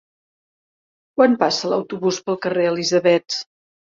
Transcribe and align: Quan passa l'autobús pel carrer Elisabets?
Quan 1.19 1.35
passa 1.43 1.69
l'autobús 1.73 2.19
pel 2.29 2.39
carrer 2.47 2.65
Elisabets? 2.71 3.41